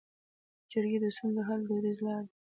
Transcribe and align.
جرګې 0.71 0.97
د 1.01 1.05
ستونزو 1.15 1.41
د 1.43 1.47
حل 1.47 1.61
دودیزه 1.67 2.01
لاره 2.05 2.23
ده 2.27 2.33